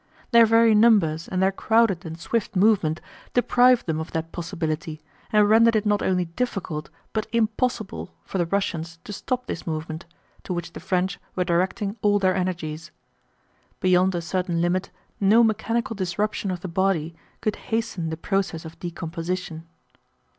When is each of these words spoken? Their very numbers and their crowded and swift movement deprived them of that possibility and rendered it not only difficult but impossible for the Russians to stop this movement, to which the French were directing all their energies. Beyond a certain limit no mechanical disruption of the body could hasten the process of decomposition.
Their 0.31 0.47
very 0.47 0.73
numbers 0.73 1.27
and 1.27 1.43
their 1.43 1.51
crowded 1.51 2.07
and 2.07 2.19
swift 2.19 2.55
movement 2.55 2.99
deprived 3.35 3.85
them 3.85 3.99
of 3.99 4.11
that 4.13 4.31
possibility 4.31 4.99
and 5.31 5.47
rendered 5.47 5.75
it 5.75 5.85
not 5.85 6.01
only 6.01 6.25
difficult 6.25 6.89
but 7.13 7.27
impossible 7.31 8.09
for 8.23 8.39
the 8.39 8.47
Russians 8.47 8.97
to 9.03 9.13
stop 9.13 9.45
this 9.45 9.67
movement, 9.67 10.07
to 10.41 10.55
which 10.55 10.73
the 10.73 10.79
French 10.79 11.19
were 11.35 11.43
directing 11.43 11.97
all 12.01 12.17
their 12.17 12.33
energies. 12.35 12.89
Beyond 13.79 14.15
a 14.15 14.23
certain 14.23 14.59
limit 14.59 14.89
no 15.19 15.43
mechanical 15.43 15.93
disruption 15.95 16.49
of 16.49 16.61
the 16.61 16.67
body 16.67 17.13
could 17.39 17.57
hasten 17.69 18.09
the 18.09 18.17
process 18.17 18.65
of 18.65 18.79
decomposition. 18.79 19.67